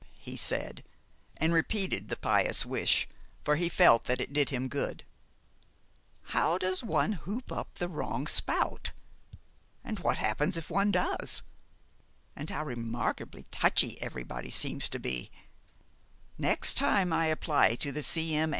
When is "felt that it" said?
3.69-4.33